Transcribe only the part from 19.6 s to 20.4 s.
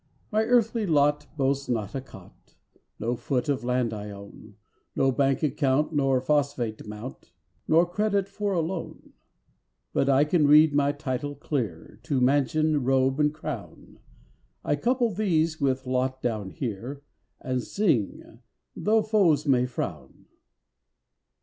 frown.